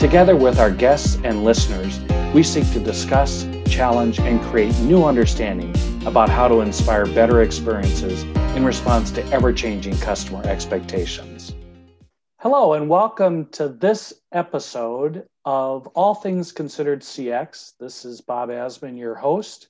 [0.00, 2.00] Together with our guests and listeners,
[2.32, 5.74] we seek to discuss, challenge, and create new understanding
[6.06, 8.22] about how to inspire better experiences
[8.56, 11.54] in response to ever changing customer expectations.
[12.38, 17.74] Hello, and welcome to this episode of All Things Considered CX.
[17.78, 19.68] This is Bob Azman, your host.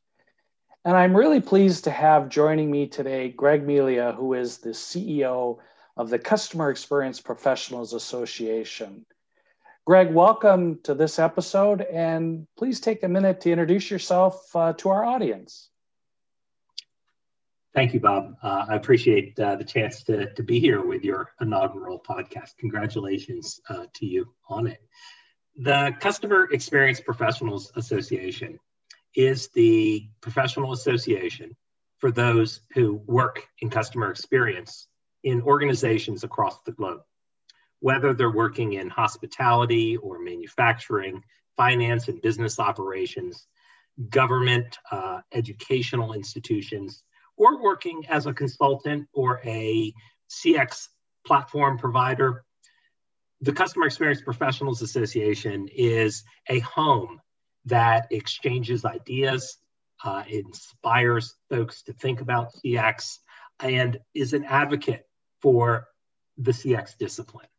[0.85, 5.59] And I'm really pleased to have joining me today Greg Melia, who is the CEO
[5.97, 9.05] of the Customer Experience Professionals Association.
[9.91, 14.89] Greg, welcome to this episode, and please take a minute to introduce yourself uh, to
[14.89, 15.69] our audience.
[17.75, 18.37] Thank you, Bob.
[18.41, 22.51] Uh, I appreciate uh, the chance to, to be here with your inaugural podcast.
[22.61, 24.79] Congratulations uh, to you on it.
[25.57, 28.61] The Customer Experience Professionals Association
[29.17, 31.57] is the professional association
[31.99, 34.87] for those who work in customer experience
[35.25, 37.01] in organizations across the globe
[37.81, 41.23] whether they're working in hospitality or manufacturing,
[41.57, 43.47] finance and business operations,
[44.09, 47.03] government, uh, educational institutions,
[47.37, 49.93] or working as a consultant or a
[50.31, 50.89] CX
[51.27, 52.45] platform provider.
[53.41, 57.21] The Customer Experience Professionals Association is a home
[57.65, 59.57] that exchanges ideas,
[60.05, 63.19] uh, inspires folks to think about CX,
[63.61, 65.07] and is an advocate
[65.41, 65.87] for
[66.39, 67.50] the CX discipline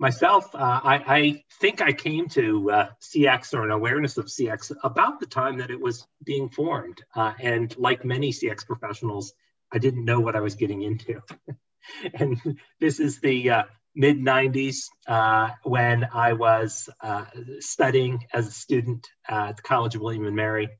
[0.00, 4.72] myself, uh, I, I, think I came to uh, CX or an awareness of CX
[4.82, 7.02] about the time that it was being formed.
[7.14, 9.34] Uh, and like many CX professionals,
[9.70, 11.20] I didn't know what I was getting into.
[12.14, 13.62] and this is the uh,
[13.94, 17.26] mid 90s uh, when I was uh,
[17.58, 20.70] studying as a student at the College of William and Mary.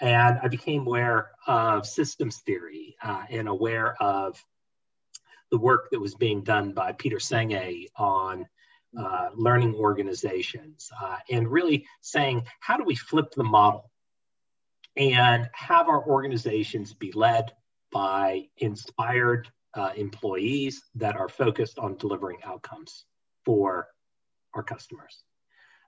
[0.00, 4.42] And I became aware of systems theory and aware of
[5.50, 8.46] the work that was being done by Peter Senge on
[8.98, 13.88] uh, learning organizations, uh, and really saying, how do we flip the model
[14.96, 17.52] and have our organizations be led
[17.92, 23.04] by inspired uh, employees that are focused on delivering outcomes
[23.44, 23.86] for
[24.54, 25.22] our customers?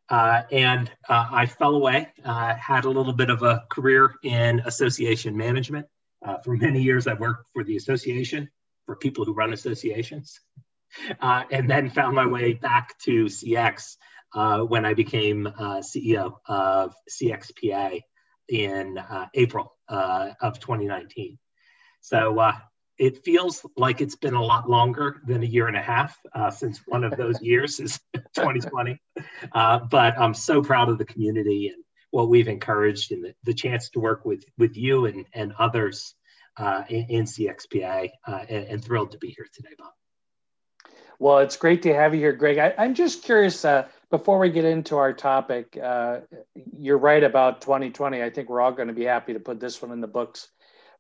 [0.09, 5.37] Uh, and uh, I fell away, had a little bit of a career in association
[5.37, 5.87] management.
[6.45, 8.49] for many years, I worked for the association
[8.87, 10.39] for people who run associations
[11.21, 13.97] uh, and then found my way back to CX
[14.35, 18.01] uh, when I became uh, CEO of CXPA
[18.49, 21.39] in uh, April uh, of 2019.
[22.01, 22.53] So uh,
[22.99, 26.19] it feels like it's been a lot longer than a year and a half
[26.51, 28.99] since one of those years is 2020.
[29.53, 33.89] but I'm so proud of the community and what we've encouraged and the, the chance
[33.91, 36.15] to work with, with you and, and others
[36.89, 39.93] in, in, CXPA and, and thrilled to be here today, Bob.
[41.23, 42.59] Well, it's great to have you here, Greg.
[42.59, 43.65] I, am just curious.
[43.65, 46.19] Uh, before we get into our topic, uh,
[46.77, 48.21] you're right about 2020.
[48.21, 50.49] I think we're all going to be happy to put this one in the books.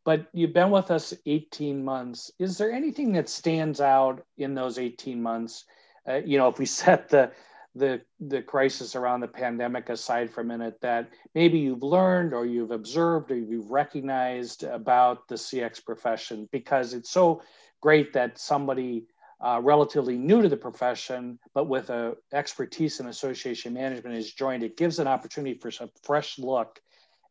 [0.04, 2.30] But you've been with us 18 months.
[2.38, 5.64] Is there anything that stands out in those 18 months?
[6.08, 7.32] Uh, you know, if we set the
[7.74, 12.46] the the crisis around the pandemic aside for a minute, that maybe you've learned or
[12.46, 17.42] you've observed or you've recognized about the CX profession, because it's so
[17.80, 19.08] great that somebody
[19.42, 24.62] uh, relatively new to the profession, but with a expertise in association management is joined,
[24.62, 26.80] it gives an opportunity for some fresh look.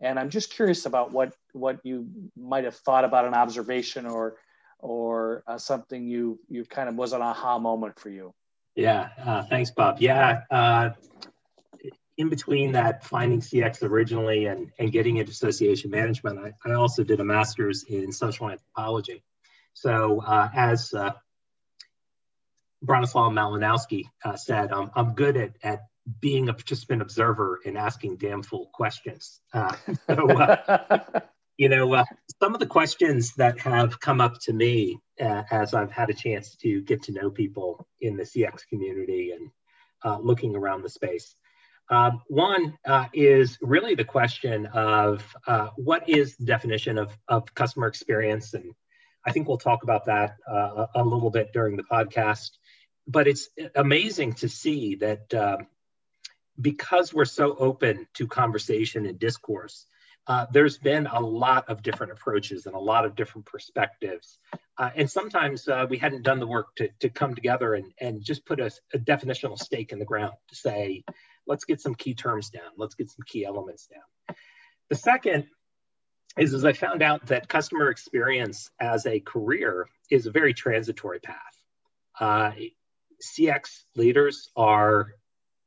[0.02, 4.36] And I'm just curious about what what you might have thought about an observation or
[4.80, 8.34] or uh, something you you kind of was an aha moment for you.
[8.76, 9.98] Yeah, uh, thanks, Bob.
[10.00, 10.90] Yeah, uh,
[12.18, 17.04] in between that finding CX originally and, and getting into association management, I, I also
[17.04, 19.24] did a master's in social anthropology.
[19.74, 21.12] So uh, as uh,
[22.86, 25.82] Bronislaw Malinowski uh, said, um, I'm good at, at
[26.20, 29.40] being a participant observer and asking damn fool questions.
[29.54, 29.76] Uh,
[30.08, 31.20] so, uh,
[31.58, 32.06] you know, uh,
[32.42, 36.14] some of the questions that have come up to me uh, as I've had a
[36.14, 39.52] chance to get to know people in the CX community and
[40.04, 41.36] uh, looking around the space.
[41.90, 42.78] Um, one
[43.14, 45.24] is really the question of
[45.76, 48.54] what is the definition of, of customer experience?
[48.54, 48.74] And
[49.26, 52.52] I think we'll talk about that a little bit during the podcast
[53.08, 55.68] but it's amazing to see that um,
[56.60, 59.86] because we're so open to conversation and discourse,
[60.28, 64.38] uh, there's been a lot of different approaches and a lot of different perspectives.
[64.78, 68.24] Uh, and sometimes uh, we hadn't done the work to, to come together and, and
[68.24, 71.04] just put a, a, definitional stake in the ground to say,
[71.48, 74.36] let's get some key terms down, let's get some key elements down.
[74.90, 75.48] The second
[76.38, 81.20] is, as I found out that customer experience as a career is a very transitory
[81.20, 81.38] path.
[83.22, 85.14] CX leaders are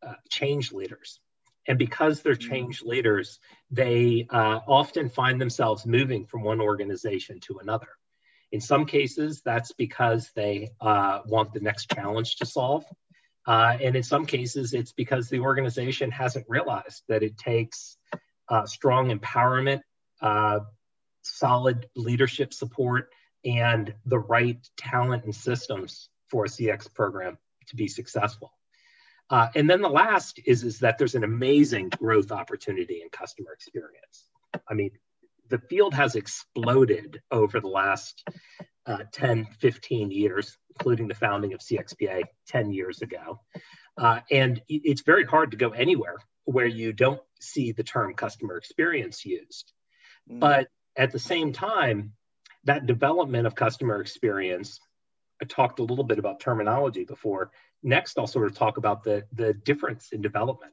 [0.02, 1.20] uh, change leaders.
[1.66, 2.50] And because they're mm-hmm.
[2.50, 3.38] change leaders,
[3.70, 7.88] they uh, often find themselves moving from one organization to another.
[8.52, 12.84] In some cases, that's because they uh, want the next challenge to solve.
[13.46, 17.96] Uh, and in some cases, it's because the organization hasn't realized that it takes
[18.48, 19.80] uh, strong empowerment,
[20.20, 20.60] uh,
[21.22, 23.10] solid leadership support,
[23.44, 27.36] and the right talent and systems for a CX program
[27.68, 28.52] to be successful.
[29.30, 33.52] Uh, and then the last is, is that there's an amazing growth opportunity in customer
[33.52, 34.28] experience.
[34.68, 34.90] I mean,
[35.48, 38.26] the field has exploded over the last
[38.86, 43.40] uh, 10, 15 years, including the founding of CXPA 10 years ago.
[43.96, 48.56] Uh, and it's very hard to go anywhere where you don't see the term customer
[48.56, 49.72] experience used.
[50.30, 50.40] Mm.
[50.40, 52.12] But at the same time,
[52.64, 54.80] that development of customer experience,
[55.42, 57.50] I talked a little bit about terminology before,
[57.82, 60.72] next I'll sort of talk about the, the difference in development.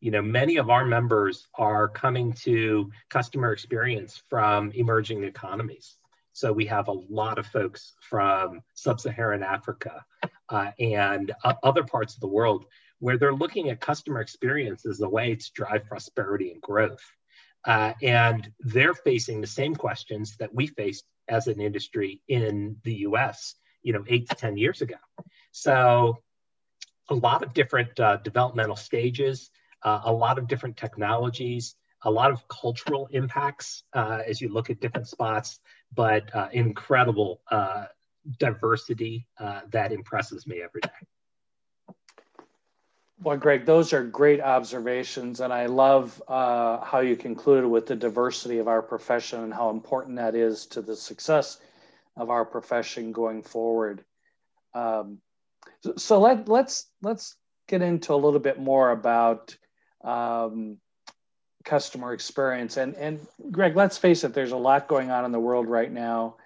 [0.00, 5.96] You know, many of our members are coming to customer experience from emerging economies.
[6.32, 10.04] So we have a lot of folks from sub-Saharan Africa
[10.48, 12.66] uh, and uh, other parts of the world
[12.98, 17.02] where they're looking at customer experience as a way to drive prosperity and growth.
[17.64, 22.94] Uh, and they're facing the same questions that we faced as an industry in the
[23.08, 23.54] US,
[23.84, 24.96] you know, eight to 10 years ago.
[25.52, 26.18] So
[27.08, 29.50] a lot of different uh, developmental stages,
[29.82, 34.70] uh, a lot of different technologies, a lot of cultural impacts uh, as you look
[34.70, 35.60] at different spots,
[35.94, 37.84] but uh, incredible uh,
[38.38, 41.94] diversity uh, that impresses me every day.
[43.22, 48.58] Well, Greg, those are great observations, and I love how you concluded with the diversity
[48.58, 51.58] of our profession and how important that is to the success
[52.16, 54.04] of our profession going forward.
[54.74, 55.18] Um,
[55.96, 57.36] so let let's let's
[57.68, 59.56] get into a little bit more about
[60.02, 60.78] um,
[61.64, 63.20] customer experience and and
[63.50, 66.36] Greg, let's face it, there's a lot going on in the world right now,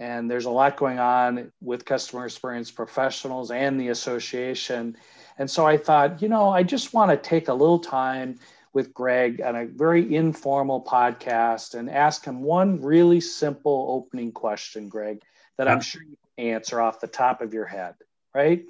[0.00, 4.96] and there's a lot going on with customer experience professionals and the association.
[5.38, 8.38] And so I thought, you know, I just want to take a little time
[8.76, 14.88] with Greg on a very informal podcast and ask him one really simple opening question,
[14.88, 15.20] Greg,
[15.58, 17.94] that I'm sure you can answer off the top of your head
[18.36, 18.66] right?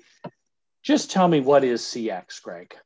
[0.82, 2.76] Just tell me what is CX, Greg?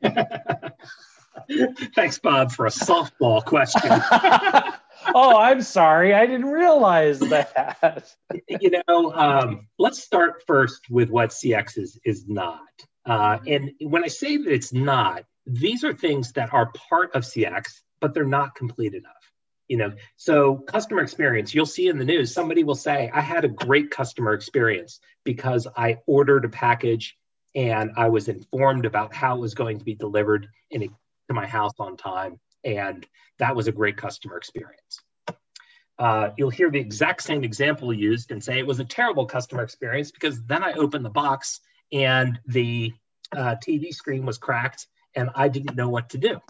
[1.96, 3.90] Thanks, Bob, for a softball question.
[5.14, 6.14] oh, I'm sorry.
[6.14, 8.14] I didn't realize that.
[8.48, 12.60] you know, um, let's start first with what CX is, is not.
[13.04, 17.22] Uh, and when I say that it's not, these are things that are part of
[17.22, 19.12] CX, but they're not complete enough
[19.70, 19.92] you know?
[20.16, 23.90] So customer experience you'll see in the news somebody will say i had a great
[23.90, 27.16] customer experience because i ordered a package
[27.54, 31.34] and i was informed about how it was going to be delivered in a, to
[31.34, 33.06] my house on time and
[33.38, 35.00] that was a great customer experience.
[35.98, 39.62] Uh, you'll hear the exact same example used and say it was a terrible customer
[39.62, 41.60] experience because then i opened the box
[41.92, 42.92] and the
[43.36, 46.40] uh, tv screen was cracked and i didn't know what to do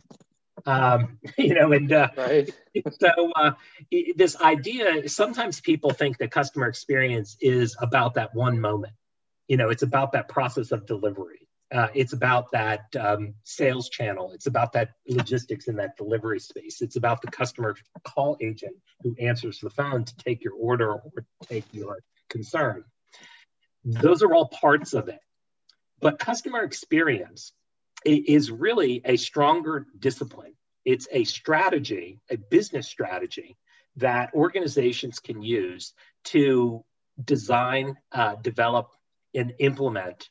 [0.66, 2.50] um, you know, and uh, right.
[3.00, 3.52] so uh,
[4.16, 8.94] this idea, sometimes people think that customer experience is about that one moment.
[9.48, 11.48] You know, it's about that process of delivery.
[11.72, 14.32] Uh, it's about that um, sales channel.
[14.32, 16.82] It's about that logistics in that delivery space.
[16.82, 21.24] It's about the customer call agent who answers the phone to take your order or
[21.48, 21.98] take your
[22.28, 22.84] concern.
[23.84, 25.20] Those are all parts of it.
[26.00, 27.52] But customer experience
[28.04, 30.54] is really a stronger discipline.
[30.84, 33.56] It's a strategy, a business strategy
[33.96, 35.92] that organizations can use
[36.24, 36.84] to
[37.22, 38.90] design, uh, develop,
[39.34, 40.30] and implement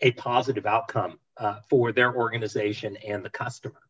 [0.00, 3.80] a positive outcome uh, for their organization and the customer.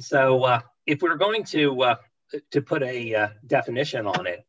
[0.00, 1.94] So, uh, if we're going to uh,
[2.50, 4.44] to put a uh, definition on it,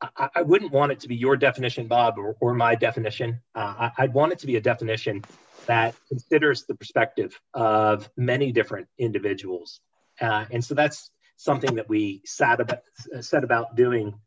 [0.00, 3.40] I, I, wouldn't want it to be your definition, Bob, or, or my definition.
[3.54, 5.24] Uh, I, would want it to be a definition
[5.68, 9.80] that considers the perspective of many different individuals.
[10.20, 12.80] Uh, and so that's something that we sat about,
[13.20, 14.18] set about doing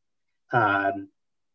[0.53, 1.09] um,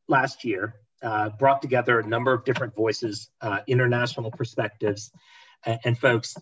[0.08, 5.10] last year, uh, brought together a number of different voices, uh, international perspectives,
[5.64, 6.36] and, and folks.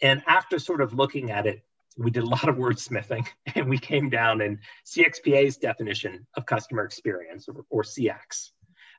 [0.00, 1.62] And after sort of looking at it,
[1.98, 6.84] we did a lot of wordsmithing and we came down and CXPA's definition of customer
[6.84, 8.50] experience or, or CX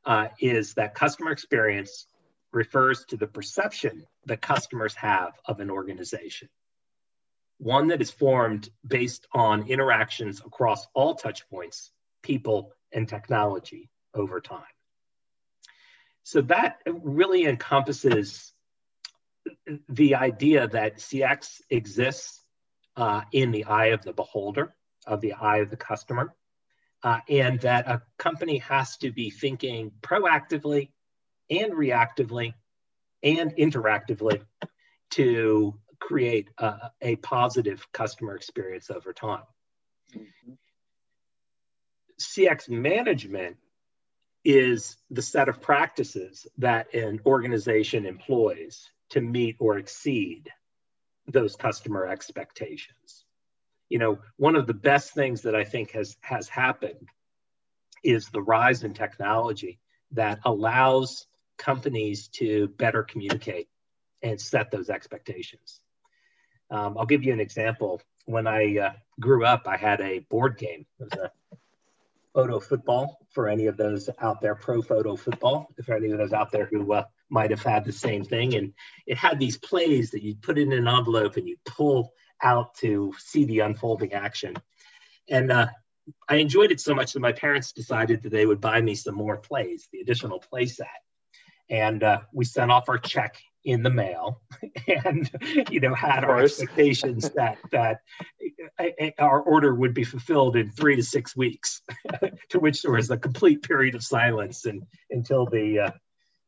[0.06, 2.06] uh, is that customer experience
[2.58, 6.50] refers to the perception that customers have of an organization.
[7.60, 11.92] One that is formed based on interactions across all touch points,
[12.24, 14.74] people, and technology over time.
[16.24, 18.52] So that really encompasses
[19.88, 22.44] the idea that CX exists
[22.96, 26.34] uh, in the eye of the beholder, of the eye of the customer,
[27.04, 30.90] uh, and that a company has to be thinking proactively
[31.50, 32.54] and reactively
[33.24, 34.42] and interactively
[35.12, 39.44] to create a, a positive customer experience over time.
[40.16, 40.54] Mm-hmm.
[42.20, 43.58] CX management
[44.44, 50.50] is the set of practices that an organization employs to meet or exceed
[51.28, 53.26] those customer expectations.
[53.90, 57.10] You know, one of the best things that I think has has happened
[58.04, 59.80] is the rise in technology
[60.12, 61.26] that allows
[61.58, 63.68] companies to better communicate
[64.22, 65.82] and set those expectations.
[66.70, 68.02] Um, I'll give you an example.
[68.26, 70.86] When I uh, grew up, I had a board game.
[71.00, 71.32] It was a
[72.34, 76.34] photo football for any of those out there, pro photo football, if any of those
[76.34, 78.56] out there who uh, might have had the same thing.
[78.56, 78.74] And
[79.06, 83.14] it had these plays that you'd put in an envelope and you pull out to
[83.18, 84.56] see the unfolding action.
[85.30, 85.68] And uh,
[86.30, 89.16] I enjoyed it so much that my parents decided that they would buy me some
[89.16, 90.88] more plays, the additional play set.
[91.70, 94.42] And uh, we sent off our check in the mail
[95.06, 95.30] and
[95.70, 98.00] you know had our expectations that that
[99.20, 101.82] our order would be fulfilled in three to six weeks
[102.50, 105.92] to which there was a complete period of silence and until the uh,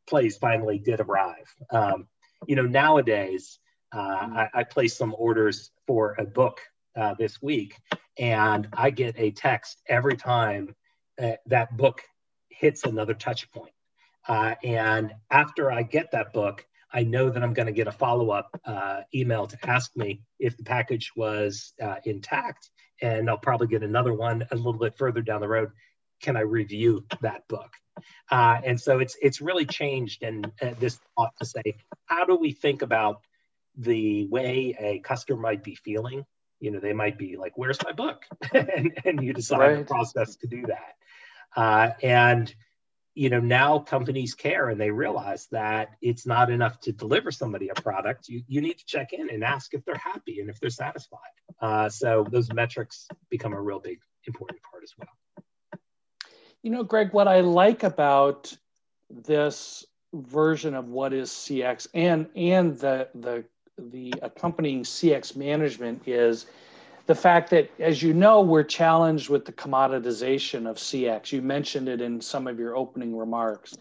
[0.07, 1.53] plays finally did arrive.
[1.71, 2.07] Um,
[2.47, 3.59] you know nowadays
[3.93, 6.61] uh, I, I placed some orders for a book
[6.95, 7.75] uh, this week
[8.17, 10.75] and i get a text every time
[11.21, 12.01] uh, that book
[12.49, 13.73] hits another touch point
[14.29, 17.91] uh, and after i get that book I know that I'm going to get a
[17.91, 22.69] follow up uh, email to ask me if the package was uh, intact.
[23.01, 25.69] And I'll probably get another one a little bit further down the road.
[26.21, 27.71] Can I review that book?
[28.29, 30.23] Uh, and so it's it's really changed.
[30.23, 33.21] And uh, this ought to say, how do we think about
[33.77, 36.25] the way a customer might be feeling?
[36.59, 39.77] You know, they might be like, "Where's my book?" and, and you decide right.
[39.77, 40.95] the process to do that.
[41.55, 42.53] Uh, and
[43.19, 47.67] you know now companies care and they realize that it's not enough to deliver somebody
[47.67, 48.29] a product.
[48.29, 51.19] You, you need to check in and ask if they're happy and if they're satisfied.
[51.61, 55.81] Uh, so those metrics become a real big important part as well.
[56.63, 58.55] You know greg what i like about
[59.09, 63.43] this version of what is cx and and the the
[63.77, 66.45] the accompanying cx management is
[67.09, 71.31] the fact that, as you know, we're challenged with the commoditization of CX.
[71.31, 73.75] You mentioned it in some of your opening remarks.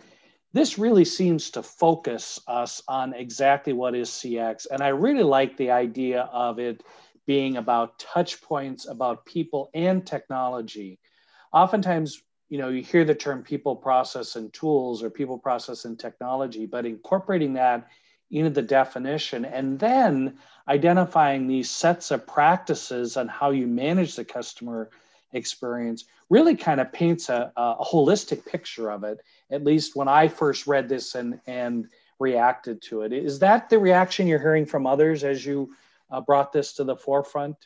[0.54, 4.66] This really seems to focus us on exactly what is CX.
[4.70, 6.82] And I really like the idea of it
[7.26, 10.98] being about touch points, about people and technology.
[11.52, 15.98] Oftentimes, you know, you hear the term people process and tools or people process and
[15.98, 17.88] technology, but incorporating that
[18.30, 24.24] into the definition and then identifying these sets of practices on how you manage the
[24.24, 24.90] customer
[25.32, 29.18] experience really kind of paints a, a holistic picture of it
[29.50, 33.12] at least when i first read this and and reacted to it.
[33.12, 35.74] Is that the reaction you're hearing from others as you
[36.10, 37.56] uh, brought this to the forefront?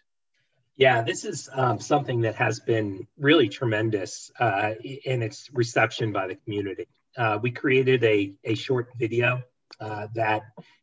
[0.76, 6.28] Yeah, this is um, something that has been really tremendous uh, in its reception by
[6.28, 6.88] the community.
[7.16, 9.42] Uh, we created a, a short video
[9.80, 10.42] uh, that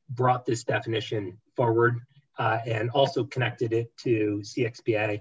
[0.10, 2.00] brought this definition forward
[2.40, 5.20] uh, and also connected it to CXPA.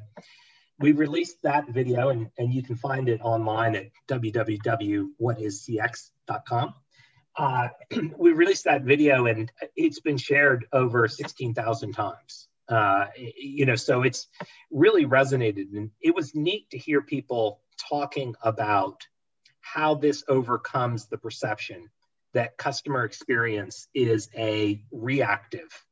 [0.78, 6.74] We released that video and, and you can find it online at www.whatiscx.com.
[7.36, 7.68] Uh,
[8.16, 12.48] we released that video and it's been shared over 16,000 times.
[12.68, 14.28] Uh, you know, so it's
[14.70, 19.06] really resonated and it was neat to hear people talking about
[19.60, 21.88] how this overcomes the perception
[22.34, 25.86] that customer experience is a reactive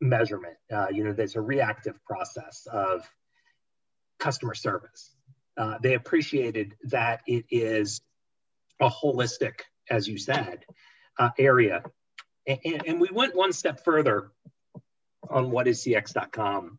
[0.00, 0.56] measurement.
[0.72, 3.08] Uh, you know, there's a reactive process of
[4.18, 5.14] customer service.
[5.56, 8.00] Uh, they appreciated that it is
[8.80, 10.64] a holistic, as you said,
[11.18, 11.82] uh, area.
[12.46, 14.30] And, and, we went one step further
[15.28, 16.78] on what is CX.com.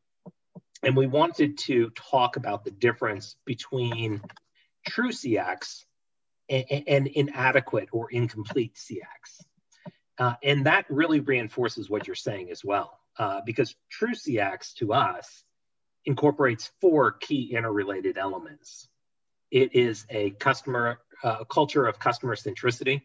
[0.81, 4.21] And we wanted to talk about the difference between
[4.87, 5.83] true CX
[6.49, 9.45] and, and inadequate or incomplete CX.
[10.17, 14.93] Uh, and that really reinforces what you're saying as well, uh, because true CX to
[14.93, 15.43] us
[16.05, 18.87] incorporates four key interrelated elements.
[19.51, 23.01] It is a customer uh, culture of customer centricity.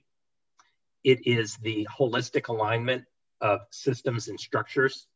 [1.03, 3.05] It is the holistic alignment
[3.41, 5.09] of systems and structures.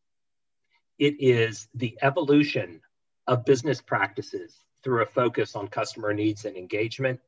[0.98, 2.80] It is the evolution
[3.28, 7.20] of business practices through a focus on customer needs and engagement.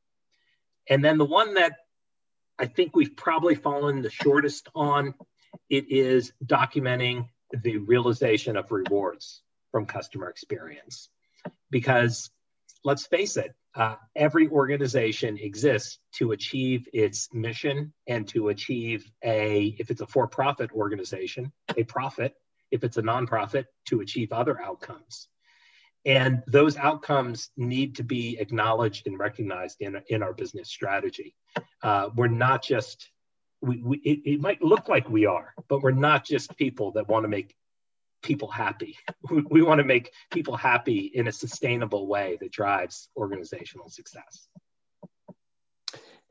[0.88, 1.76] And then the one that
[2.58, 5.14] I think we've probably fallen the shortest on,
[5.68, 11.08] it is documenting the realization of rewards from customer experience.
[11.70, 12.30] Because
[12.84, 19.76] let's face it, uh, every organization exists to achieve its mission and to achieve a,
[19.78, 22.34] if it's a for profit organization, a profit.
[22.72, 25.26] If it's a nonprofit, to achieve other outcomes.
[26.06, 31.34] And those outcomes need to be acknowledged and recognized in, in our business strategy.
[31.82, 33.10] Uh, we're not just,
[33.62, 37.08] we, we, it, it might look like we are, but we're not just people that
[37.08, 37.54] want to make
[38.22, 38.96] people happy.
[39.30, 44.48] We, we want to make people happy in a sustainable way that drives organizational success.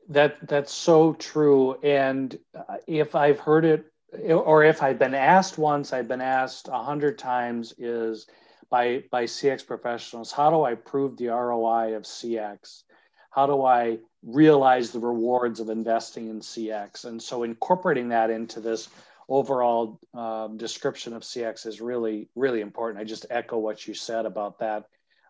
[0.08, 1.78] That that's so true.
[1.82, 3.86] And uh, if I've heard it,
[4.28, 8.26] or if I've been asked once, I've been asked a hundred times, is
[8.70, 12.82] by by CX professionals, how do I prove the ROI of CX?
[13.30, 17.04] How do I realize the rewards of investing in CX?
[17.04, 18.88] And so incorporating that into this
[19.28, 23.00] overall um, description of CX is really, really important.
[23.00, 24.86] I just echo what you said about that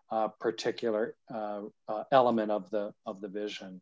[0.09, 3.79] uh, particular uh, uh, element of the of the vision.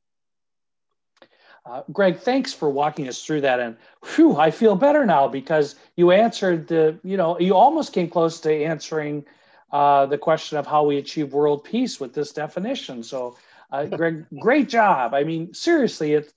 [1.65, 3.75] Uh, Greg, thanks for walking us through that, and
[4.15, 8.39] whew, I feel better now because you answered the, you know, you almost came close
[8.41, 9.25] to answering
[9.71, 13.03] uh, the question of how we achieve world peace with this definition.
[13.03, 13.37] So,
[13.71, 15.13] uh, Greg, great job.
[15.13, 16.33] I mean, seriously, it.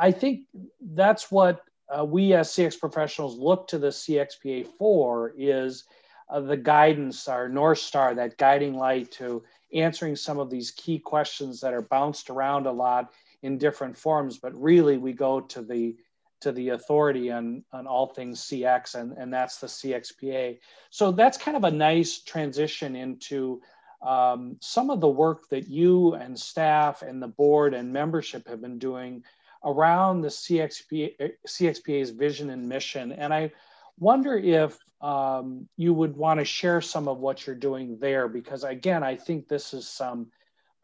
[0.00, 0.42] I think
[0.80, 1.62] that's what
[1.96, 5.84] uh, we as CX professionals look to the CXPA for is
[6.28, 10.98] uh, the guidance, our North Star, that guiding light to answering some of these key
[10.98, 14.38] questions that are bounced around a lot in different forms.
[14.38, 15.96] But really, we go to the
[16.40, 20.58] to the authority on, on all things CX, and, and that's the CXPA.
[20.90, 23.62] So that's kind of a nice transition into
[24.02, 28.60] um, some of the work that you and staff and the board and membership have
[28.60, 29.22] been doing
[29.64, 33.12] around the CXP, CXPA's vision and mission.
[33.12, 33.52] And I
[33.98, 38.64] wonder if um, you would want to share some of what you're doing there, because
[38.64, 40.28] again, I think this is some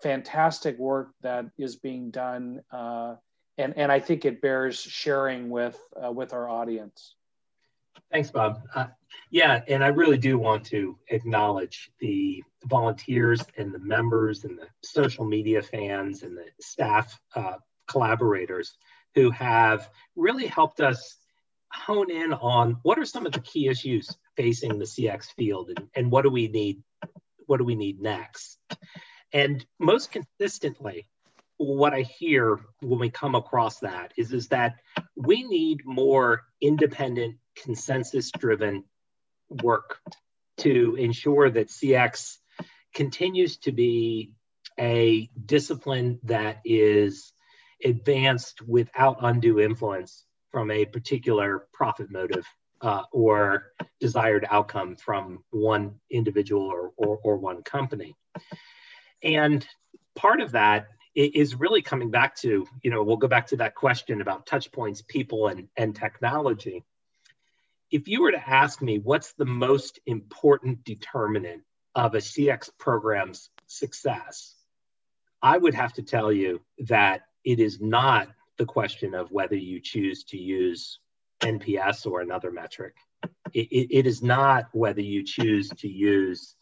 [0.03, 3.17] fantastic work that is being done, uh,
[3.59, 7.15] and and I think it bears sharing with uh, with our audience.
[8.13, 8.63] Thanks, Bob.
[8.75, 8.87] Uh,
[9.31, 14.67] yeah, and I really do want to acknowledge the volunteers and the members and the
[14.83, 17.55] social media fans and the staff uh,
[17.87, 18.77] collaborators
[19.15, 21.17] who have really helped us
[21.73, 25.89] hone in on what are some of the key issues facing the CX field and,
[25.95, 26.83] and what do we need
[27.47, 28.59] what do we need next
[29.33, 31.07] and most consistently
[31.61, 34.77] what I hear when we come across that is, is that
[35.15, 38.85] we need more independent, consensus driven
[39.63, 39.99] work
[40.59, 42.37] to ensure that CX
[42.95, 44.35] continues to be
[44.79, 47.33] a discipline that is
[47.85, 52.47] advanced without undue influence from a particular profit motive
[52.81, 58.17] uh, or desired outcome from one individual or, or, or one company.
[59.23, 59.67] And
[60.15, 63.75] part of that is really coming back to, you know, we'll go back to that
[63.75, 66.85] question about touch points, people, and, and technology.
[67.91, 71.63] If you were to ask me what's the most important determinant
[71.95, 74.55] of a CX program's success,
[75.43, 79.81] I would have to tell you that it is not the question of whether you
[79.81, 81.01] choose to use
[81.41, 82.95] NPS or another metric.
[83.53, 86.55] It, it, it is not whether you choose to use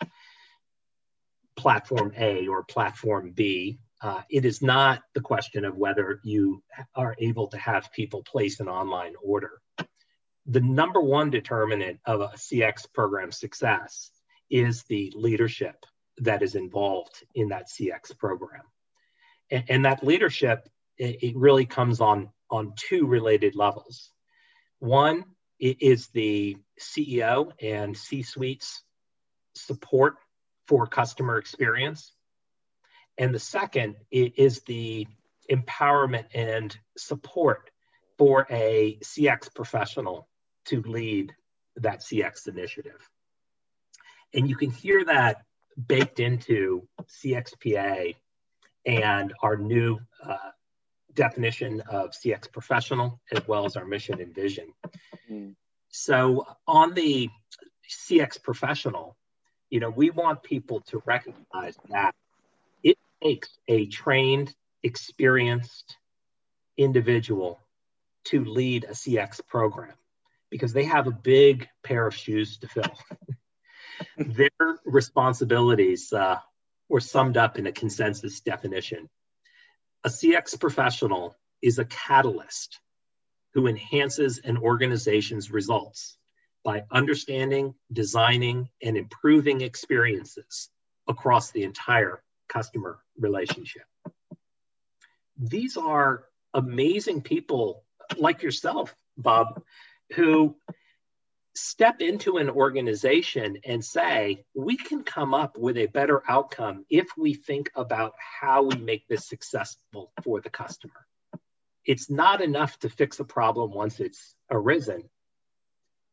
[1.56, 3.80] platform A or platform B.
[4.00, 6.62] Uh, it is not the question of whether you
[6.94, 9.60] are able to have people place an online order.
[10.48, 14.10] The number one determinant of a CX program success
[14.50, 15.84] is the leadership
[16.18, 18.62] that is involved in that CX program.
[19.50, 24.10] And, and that leadership it, it really comes on on two related levels.
[24.78, 25.24] One
[25.60, 28.82] is the CEO and C-suite's
[29.54, 30.16] support
[30.66, 32.14] for customer experience.
[33.18, 35.06] And the second is the
[35.50, 37.70] empowerment and support
[38.16, 40.28] for a CX professional
[40.68, 41.34] to lead
[41.76, 43.08] that CX initiative.
[44.34, 45.42] And you can hear that
[45.86, 46.86] baked into
[47.24, 48.14] CXPA
[48.84, 50.36] and our new uh,
[51.14, 54.72] definition of CX professional as well as our mission and vision.
[55.30, 55.54] Mm.
[55.90, 57.28] So on the
[57.88, 59.16] CX professional,
[59.70, 62.14] you know, we want people to recognize that
[62.82, 65.96] it takes a trained, experienced
[66.76, 67.60] individual
[68.24, 69.97] to lead a CX program
[70.50, 72.98] because they have a big pair of shoes to fill.
[74.16, 76.38] Their responsibilities uh,
[76.88, 79.08] were summed up in a consensus definition.
[80.04, 82.80] A CX professional is a catalyst
[83.54, 86.16] who enhances an organization's results
[86.64, 90.70] by understanding, designing, and improving experiences
[91.08, 93.84] across the entire customer relationship.
[95.38, 97.84] These are amazing people
[98.16, 99.62] like yourself, Bob,
[100.14, 100.56] who
[101.54, 107.08] step into an organization and say, we can come up with a better outcome if
[107.16, 111.06] we think about how we make this successful for the customer.
[111.84, 115.08] It's not enough to fix a problem once it's arisen.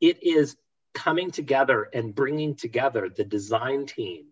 [0.02, 0.56] It is
[0.94, 4.28] coming together and bringing together the design team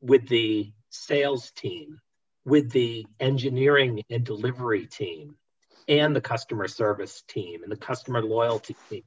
[0.00, 2.00] with the sales team,
[2.44, 5.36] with the engineering and delivery team,
[5.90, 9.02] and the customer service team and the customer loyalty team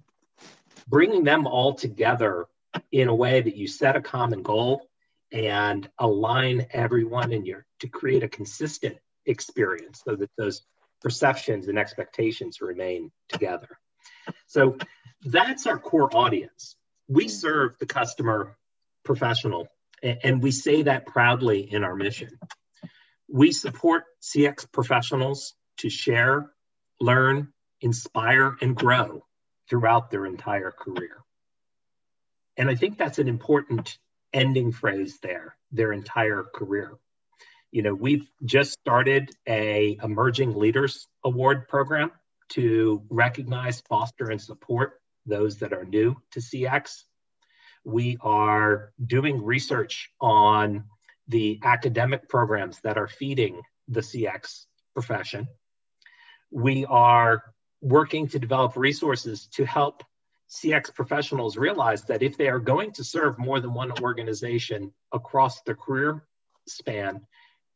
[0.87, 2.45] bringing them all together
[2.91, 4.87] in a way that you set a common goal
[5.31, 10.63] and align everyone in your to create a consistent experience so that those
[11.01, 13.77] perceptions and expectations remain together.
[14.47, 14.77] So
[15.23, 16.75] that's our core audience.
[17.07, 18.57] We serve the customer
[19.03, 19.67] professional,
[20.01, 22.29] and we say that proudly in our mission.
[23.27, 26.51] We support CX professionals to share,
[27.03, 29.25] learn, inspire, and grow
[29.69, 31.17] throughout their entire career.
[32.57, 33.97] And I think that's an important
[34.31, 36.93] ending phrase there, their entire career.
[37.71, 42.11] You know, we've just started a emerging leaders award program
[42.49, 47.03] to recognize, foster, and support those that are new to CX.
[47.83, 50.85] We are doing research on
[51.27, 55.47] the academic programs that are feeding the CX profession.
[56.53, 57.43] We are
[57.81, 60.03] working to develop resources to help
[60.51, 65.63] CX professionals realize that if they are going to serve more than one organization across
[65.63, 66.23] the career
[66.67, 67.21] span,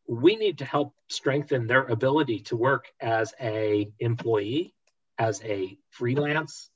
[0.08, 4.76] we need to help strengthen their ability to work as a employee,
[5.18, 6.70] as a freelance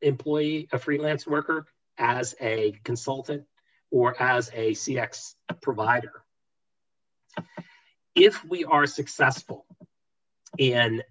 [0.00, 1.66] employee, a freelance worker,
[1.98, 3.42] as a consultant,
[3.90, 6.22] or as a CX provider.
[8.14, 9.66] If we are successful
[10.56, 11.02] in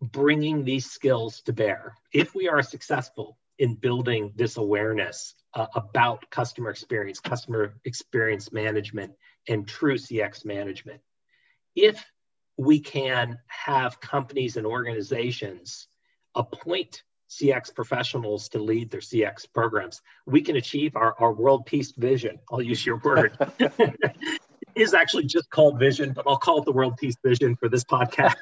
[0.00, 1.94] bringing these skills to bear.
[2.12, 9.12] If we are successful in building this awareness uh, about customer experience, customer experience management,
[9.48, 11.00] and true CX management,
[11.74, 12.04] if
[12.56, 15.88] we can have companies and organizations
[16.34, 21.92] appoint CX professionals to lead their CX programs, we can achieve our, our world peace
[21.92, 22.38] vision.
[22.50, 23.38] I'll use your word.
[24.74, 27.84] is actually just called Vision, but I'll call it the World Peace Vision for this
[27.84, 28.36] podcast.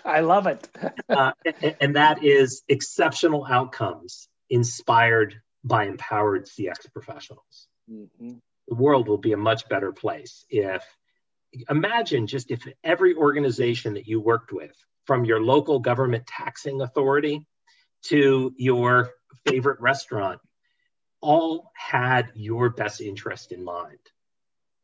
[0.04, 0.68] I love it.
[1.08, 7.68] uh, and, and, that is exceptional outcomes inspired by empowered CX professionals.
[7.90, 8.34] Mm-hmm.
[8.68, 10.84] The world will be a much better place if,
[11.70, 17.46] imagine just if every organization that you worked with, from your local government taxing authority
[18.02, 19.10] to your
[19.46, 20.38] favorite restaurant,
[21.22, 23.98] all had your best interest in mind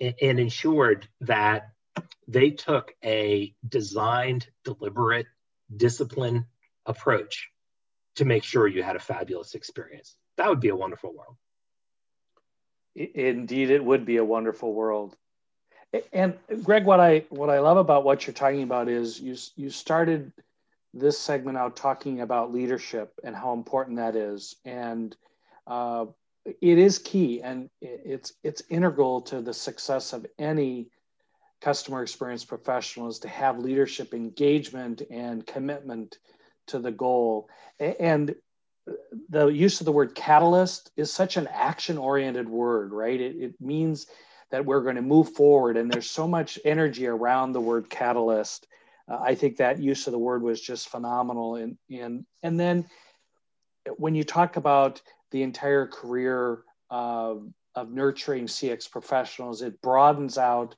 [0.01, 1.71] and ensured that
[2.27, 5.27] they took a designed, deliberate,
[5.75, 6.45] disciplined
[6.87, 7.51] approach
[8.17, 10.17] to make sure you had a fabulous experience.
[10.37, 11.37] That would be a wonderful world.
[12.95, 15.17] Indeed, it would be a wonderful world.
[16.13, 19.71] And Greg, what I what I love about what you're talking about is you you
[19.71, 20.33] started
[20.93, 25.17] this segment out talking about leadership and how important that is, and
[25.67, 26.07] uh,
[26.45, 30.91] it is key and it's it's integral to the success of any
[31.61, 36.19] customer experience professional is to have leadership engagement and commitment
[36.67, 37.49] to the goal.
[37.81, 38.35] And
[39.31, 43.19] the use of the word catalyst is such an action oriented word right?
[43.19, 44.07] It, it means
[44.51, 48.67] that we're going to move forward and there's so much energy around the word catalyst.
[49.09, 52.87] Uh, i think that use of the word was just phenomenal and and and then
[53.97, 55.03] when you talk about
[55.35, 57.35] the entire career uh,
[57.75, 59.63] of nurturing CX professionals.
[59.63, 60.77] It broadens out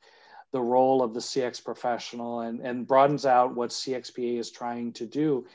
[0.51, 5.05] the role of the CX professional and, and broadens out what CXPA is trying to
[5.05, 5.47] do.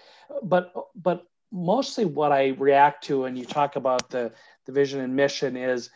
[0.43, 4.31] But but mostly what I react to when you talk about the,
[4.67, 5.89] the vision and mission is,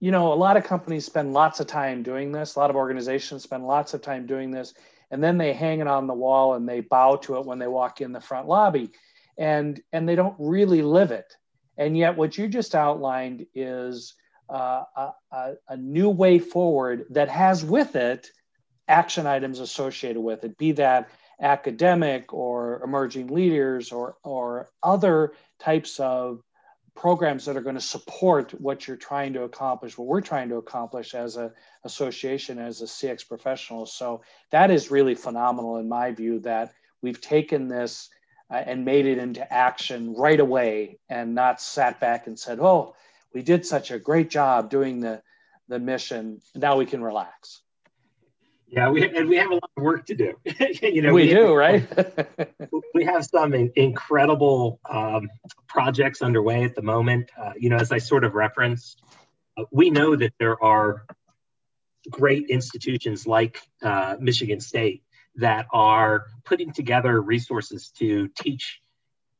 [0.00, 2.76] you know, a lot of companies spend lots of time doing this, a lot of
[2.76, 4.74] organizations spend lots of time doing this,
[5.10, 7.68] and then they hang it on the wall and they bow to it when they
[7.68, 8.90] walk in the front lobby
[9.38, 11.34] and and they don't really live it
[11.76, 14.14] and yet what you just outlined is
[14.48, 14.84] uh,
[15.32, 18.28] a, a, new way forward that has with it
[18.88, 21.08] action items associated with it be that
[21.40, 26.42] academic or emerging leaders or or other types of
[26.94, 30.56] programs that are going to support what you're trying to accomplish, what we're trying to
[30.56, 31.50] accomplish as an
[31.84, 33.84] association, as a CX professional.
[33.84, 38.08] So that is really phenomenal in my view that we've taken this
[38.58, 42.94] and made it into action right away and not sat back and said, oh,
[43.32, 45.22] we did such a great job doing the,
[45.68, 46.40] the mission.
[46.54, 47.60] Now we can relax.
[48.66, 50.34] Yeah, we and we have a lot of work to do.
[50.82, 52.68] you know, we, we do, have, right?
[52.94, 55.28] we have some incredible um,
[55.68, 57.30] projects underway at the moment.
[57.40, 59.00] Uh, you know, as I sort of referenced,
[59.56, 61.04] uh, we know that there are
[62.10, 65.03] great institutions like uh, Michigan State
[65.36, 68.80] that are putting together resources to teach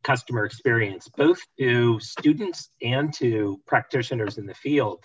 [0.02, 5.04] customer experience, both to students and to practitioners in the field.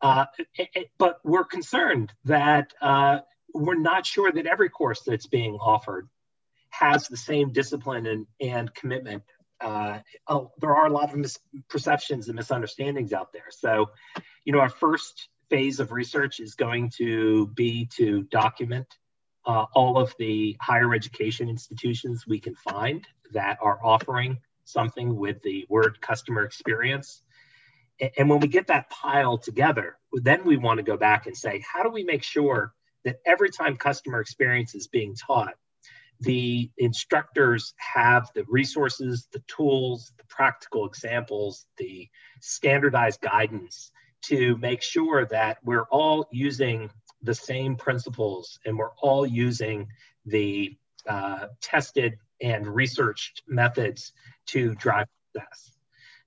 [0.00, 0.24] Uh,
[0.98, 3.20] but we're concerned that uh,
[3.54, 6.08] we're not sure that every course that's being offered
[6.70, 9.22] has the same discipline and, and commitment.
[9.60, 13.50] Uh, oh, there are a lot of misperceptions and misunderstandings out there.
[13.50, 13.90] So,
[14.44, 18.86] you know, our first phase of research is going to be to document
[19.46, 25.42] uh, all of the higher education institutions we can find that are offering something with
[25.42, 27.22] the word customer experience.
[28.16, 31.62] And when we get that pile together, then we want to go back and say,
[31.70, 32.72] how do we make sure
[33.04, 35.54] that every time customer experience is being taught,
[36.20, 42.08] the instructors have the resources, the tools, the practical examples, the
[42.40, 43.90] standardized guidance
[44.22, 46.90] to make sure that we're all using
[47.22, 49.88] the same principles and we're all using
[50.26, 50.76] the
[51.08, 54.12] uh, tested and researched methods
[54.46, 55.72] to drive success.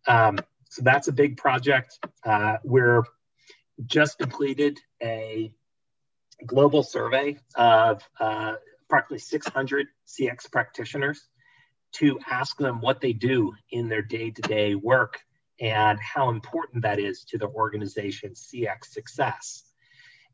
[0.07, 1.99] Um, so that's a big project.
[2.23, 3.03] Uh, we're
[3.85, 5.51] just completed a
[6.45, 8.53] global survey of uh,
[8.85, 11.27] approximately 600 CX practitioners
[11.93, 15.21] to ask them what they do in their day to day work
[15.59, 19.63] and how important that is to the organization's CX success.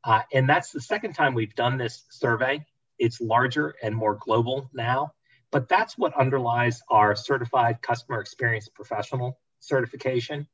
[0.03, 2.65] Uh, and that's the second time we've done this survey.
[2.97, 5.13] It's larger and more global now,
[5.51, 10.47] but that's what underlies our certified customer experience professional certification.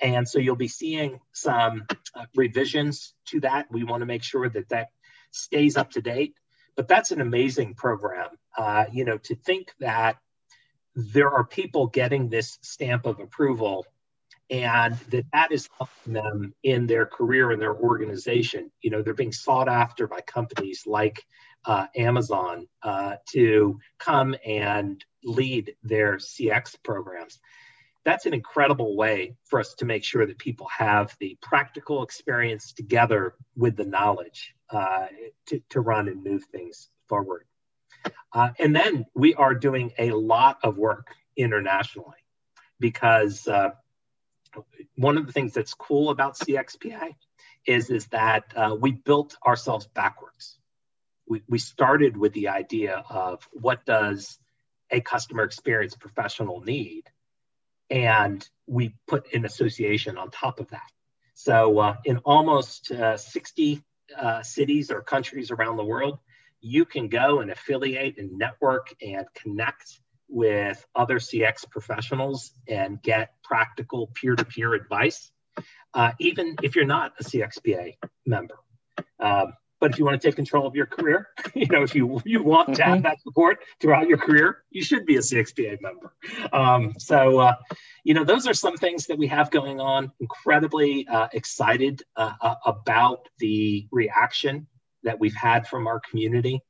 [0.00, 3.66] And so you'll be seeing some uh, revisions to that.
[3.70, 4.88] We want to make sure that that
[5.30, 6.34] stays up to date.
[6.76, 8.28] But that's an amazing program.
[8.56, 10.16] Uh, you know, to think that
[10.94, 13.84] there are people getting this stamp of approval
[14.50, 18.70] and that that is helping them in their career and their organization.
[18.82, 21.24] You know, they're being sought after by companies like
[21.64, 27.38] uh, Amazon uh, to come and lead their CX programs
[28.04, 32.72] that's an incredible way for us to make sure that people have the practical experience
[32.72, 35.06] together with the knowledge uh,
[35.46, 37.44] to, to run and move things forward.
[38.32, 42.16] Uh, and then we are doing a lot of work internationally
[42.78, 43.70] because uh,
[44.96, 47.14] one of the things that's cool about CXPA
[47.66, 50.58] is, is that uh, we built ourselves backwards.
[51.26, 54.38] We, we started with the idea of what does
[54.90, 57.04] a customer experience professional need?
[57.90, 60.88] and we put an association on top of that.
[61.34, 63.82] So uh, in almost uh, 60
[64.16, 66.18] uh, cities or countries around the world,
[66.60, 73.34] you can go and affiliate and network and connect with other CX professionals and get
[73.42, 75.30] practical peer-to-peer advice,
[75.94, 78.54] uh, even if you're not a CXPA member.
[79.18, 82.20] Um, but if you want to take control of your career, you know, if you
[82.24, 83.02] you want to have mm-hmm.
[83.04, 86.12] that support throughout your career, you should be a CXPA member.
[86.52, 87.54] Um, so, uh,
[88.04, 90.12] you know, those are some things that we have going on.
[90.20, 94.66] Incredibly uh, excited uh, uh about the reaction
[95.02, 96.62] that we've had from our community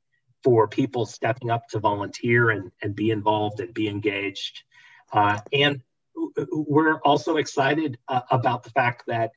[0.42, 4.62] for people stepping up to volunteer and, and be involved and be engaged.
[5.12, 5.80] Uh, and
[6.50, 9.32] we're also excited uh, about the fact that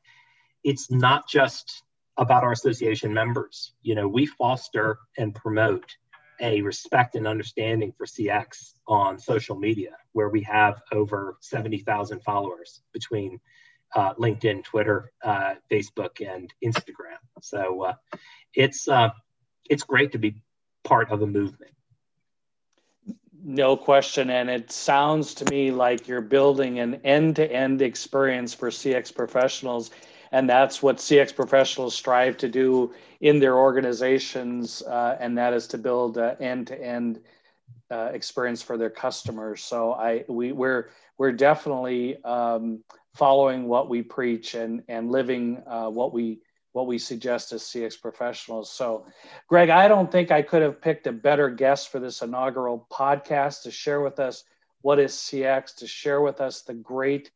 [0.64, 1.84] it's not just
[2.18, 3.74] about our association members.
[3.82, 5.98] You know, we foster and promote
[6.42, 12.82] a respect and understanding for CX on social media, where we have over 70,000 followers
[12.92, 13.40] between
[13.96, 17.20] uh, LinkedIn, Twitter, uh, Facebook, and Instagram.
[17.42, 17.94] So uh,
[18.54, 19.10] it's uh,
[19.70, 20.36] it's great to be
[20.84, 21.72] part of a movement.
[23.46, 29.14] No question, and it sounds to me like you're building an end-to-end experience for CX
[29.14, 29.92] professionals
[30.34, 32.92] and that's what CX professionals strive to do
[33.22, 37.22] in their organizations, uh, and that is to build an end to end
[37.92, 39.64] experience for their customers.
[39.64, 45.90] So I we we're we're definitely um, following what we preach and and living uh,
[45.90, 46.40] what we
[46.74, 48.70] what we suggest as CX professionals.
[48.70, 49.06] So,
[49.48, 53.64] Greg, I don't think I could have picked a better guest for this inaugural podcast
[53.64, 54.44] to share with us
[54.82, 57.32] what is CX, to share with us the great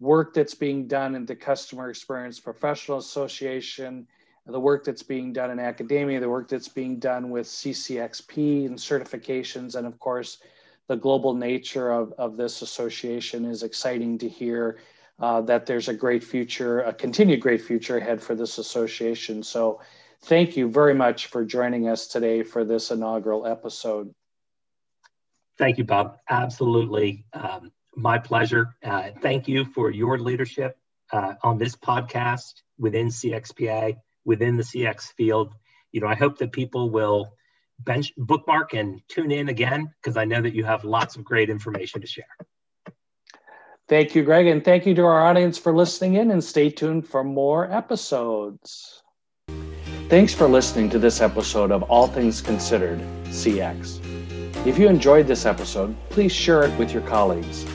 [0.00, 4.06] work that's being done in the Customer Experience Professional Association,
[4.46, 8.78] the work that's being done in academia, the work that's being done with CCXP and
[8.78, 10.38] certifications, and of course,
[10.86, 14.78] the global nature of, of this association is exciting to hear
[15.18, 19.42] uh, that there's a great future, a continued great future ahead for this association.
[19.42, 19.80] So,
[20.22, 24.14] thank you very much for joining us today for this inaugural episode.
[25.58, 26.18] Thank you, Bob.
[26.28, 27.24] Absolutely.
[27.32, 28.76] Um, my pleasure.
[28.82, 30.78] Uh, thank you for your leadership
[31.12, 35.52] uh, on this podcast within CXPA, within the CX field.
[35.90, 37.32] You know, I hope that people will
[37.80, 41.50] bench bookmark and tune in again because I know that you have lots of great
[41.50, 42.36] information to share.
[43.88, 47.08] Thank you, Greg, and thank you to our audience for listening in and stay tuned
[47.08, 49.02] for more episodes.
[50.08, 54.04] Thanks for listening to this episode of All Things Considered CX.
[54.66, 57.66] If you enjoyed this episode, please share it with your colleagues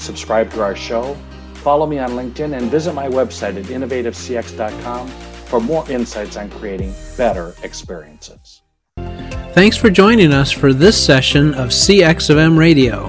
[0.00, 1.14] subscribe to our show,
[1.54, 6.94] follow me on LinkedIn, and visit my website at innovativecx.com for more insights on creating
[7.16, 8.62] better experiences.
[9.52, 13.08] Thanks for joining us for this session of CX of M Radio.